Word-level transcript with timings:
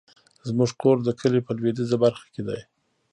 زمونږ 0.47 0.71
کور 0.81 0.97
د 1.03 1.09
کلي 1.19 1.39
په 1.43 1.51
لويديځه 1.57 1.97
برخه 2.03 2.25
کې 2.33 2.41
ده 2.47 2.55